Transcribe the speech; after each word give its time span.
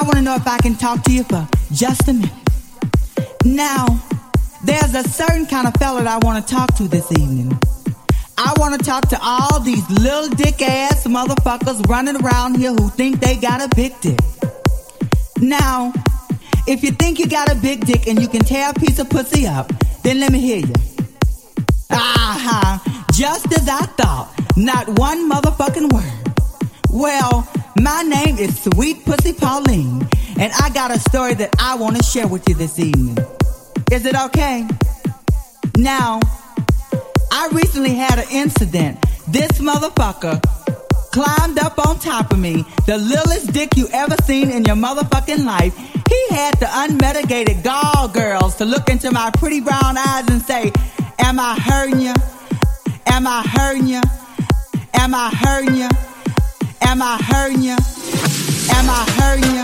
I 0.00 0.02
want 0.02 0.14
to 0.14 0.22
know 0.22 0.34
if 0.34 0.46
I 0.46 0.56
can 0.56 0.76
talk 0.76 1.02
to 1.04 1.12
you 1.12 1.24
for 1.24 1.46
just 1.72 2.08
a 2.08 2.14
minute. 2.14 2.32
Now, 3.44 3.84
there's 4.64 4.94
a 4.94 5.06
certain 5.06 5.44
kind 5.44 5.66
of 5.66 5.74
fella 5.74 6.02
that 6.02 6.08
I 6.08 6.26
want 6.26 6.46
to 6.46 6.54
talk 6.54 6.74
to 6.76 6.88
this 6.88 7.12
evening. 7.12 7.52
I 8.38 8.54
want 8.56 8.80
to 8.80 8.82
talk 8.82 9.10
to 9.10 9.18
all 9.20 9.60
these 9.60 9.86
little 9.90 10.30
dick 10.30 10.62
ass 10.62 11.06
motherfuckers 11.06 11.86
running 11.86 12.16
around 12.16 12.56
here 12.56 12.72
who 12.72 12.88
think 12.88 13.20
they 13.20 13.36
got 13.36 13.60
a 13.60 13.68
big 13.76 13.92
dick. 14.00 14.18
Now, 15.38 15.92
if 16.66 16.82
you 16.82 16.92
think 16.92 17.18
you 17.18 17.26
got 17.26 17.52
a 17.52 17.54
big 17.56 17.84
dick 17.84 18.06
and 18.06 18.22
you 18.22 18.28
can 18.28 18.40
tear 18.40 18.70
a 18.70 18.72
piece 18.72 18.98
of 19.00 19.10
pussy 19.10 19.46
up, 19.46 19.70
then 20.02 20.18
let 20.18 20.32
me 20.32 20.40
hear 20.40 20.60
you. 20.60 20.72
Aha, 21.90 23.04
just 23.12 23.52
as 23.52 23.68
I 23.68 23.84
thought, 24.00 24.32
not 24.56 24.88
one 24.98 25.30
motherfucking 25.30 25.92
word. 25.92 26.19
My 28.02 28.06
name 28.06 28.38
is 28.38 28.58
Sweet 28.62 29.04
Pussy 29.04 29.34
Pauline, 29.34 30.08
and 30.38 30.50
I 30.58 30.70
got 30.70 30.90
a 30.90 30.98
story 30.98 31.34
that 31.34 31.54
I 31.58 31.74
want 31.74 31.98
to 31.98 32.02
share 32.02 32.26
with 32.26 32.48
you 32.48 32.54
this 32.54 32.78
evening. 32.78 33.18
Is 33.92 34.06
it 34.06 34.16
okay? 34.16 34.66
Now, 35.76 36.18
I 37.30 37.50
recently 37.52 37.92
had 37.92 38.18
an 38.18 38.24
incident. 38.32 39.04
This 39.28 39.50
motherfucker 39.58 40.40
climbed 41.12 41.58
up 41.58 41.78
on 41.86 41.98
top 41.98 42.32
of 42.32 42.38
me, 42.38 42.64
the 42.86 42.96
littlest 42.96 43.52
dick 43.52 43.76
you 43.76 43.86
ever 43.92 44.16
seen 44.24 44.50
in 44.50 44.64
your 44.64 44.76
motherfucking 44.76 45.44
life. 45.44 45.76
He 46.08 46.34
had 46.34 46.54
the 46.54 46.68
unmitigated 46.70 47.62
gall 47.62 48.08
girls 48.08 48.56
to 48.56 48.64
look 48.64 48.88
into 48.88 49.10
my 49.10 49.30
pretty 49.32 49.60
brown 49.60 49.98
eyes 49.98 50.26
and 50.30 50.40
say, 50.40 50.72
Am 51.18 51.38
I 51.38 51.54
hurting 51.60 52.00
you? 52.00 52.14
Am 53.04 53.26
I 53.26 53.42
hurting 53.42 53.88
you? 53.88 54.00
Am 54.94 55.14
I 55.14 55.28
hurting 55.28 55.74
you? 55.74 56.09
Am 56.90 57.00
I 57.02 57.22
hurting 57.22 57.62
you? 57.62 57.76
Am 58.74 58.90
I 58.90 59.06
hurting 59.14 59.54
you? 59.54 59.62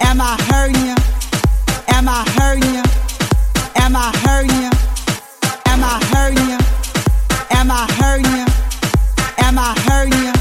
Am 0.00 0.20
I 0.20 0.34
hurting 0.50 0.84
you? 0.84 0.96
Am 1.94 2.08
I 2.08 2.24
hurting 2.34 2.74
you? 2.74 2.82
Am 3.76 3.94
I 3.94 4.10
hurting 4.26 4.50
you? 4.62 4.70
Am 5.66 5.84
I 5.84 6.00
hurting 6.10 6.48
you? 6.50 6.58
Am 7.52 7.70
I 7.70 7.86
hurting 9.86 10.24
you? 10.24 10.32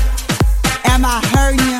Am 0.85 1.05
I 1.05 1.21
hurting 1.35 1.67
you? 1.67 1.72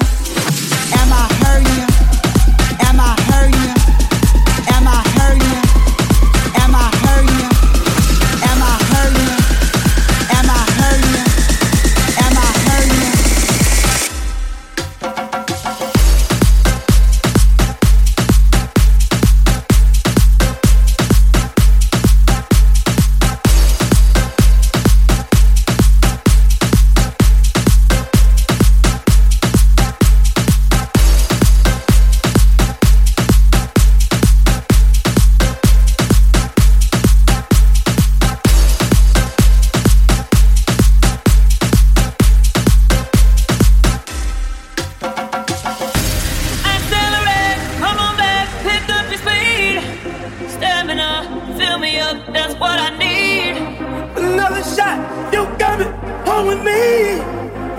With 56.54 56.66
me. 56.66 57.18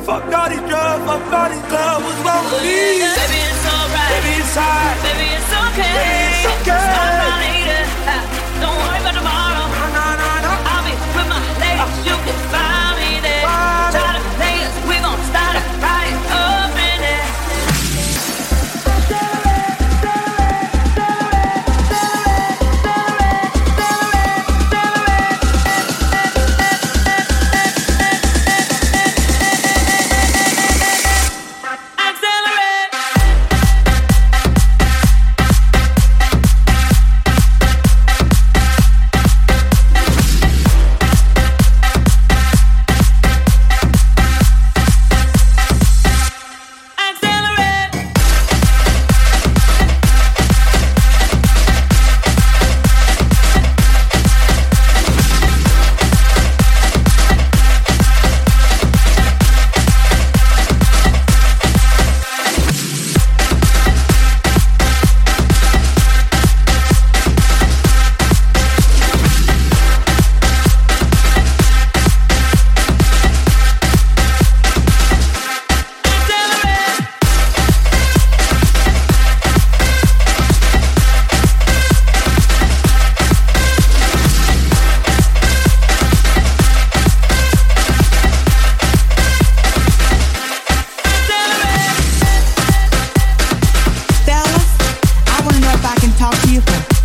Fuck 0.05 0.25
all 0.35 0.49
these 0.51 0.59
drugs, 0.69 1.05
fuck 1.07 1.33
all 1.33 1.49
these 1.49 1.67
clubs, 1.71 2.05
what's 2.05 2.21
wrong 2.27 2.45
with 2.51 2.63
me? 2.63 3.01
Baby, 3.01 3.41
it's 3.51 3.67
alright. 3.67 4.11
Baby, 4.11 4.33
it's 4.43 4.55
hard. 4.55 4.97
Baby, 5.03 5.29
it's 5.39 5.53
okay. 5.65 5.95
Baby, 5.95 6.14